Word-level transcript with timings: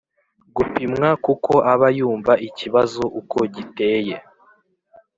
gupimwa 0.55 1.09
kuko 1.25 1.53
aba 1.71 1.87
yumva 1.97 2.33
ikibazo 2.47 3.03
uko 3.19 3.37
giteye, 3.53 4.15